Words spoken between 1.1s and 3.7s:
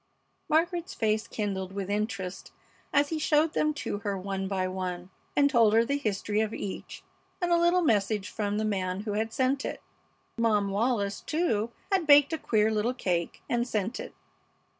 kindled with interest as he showed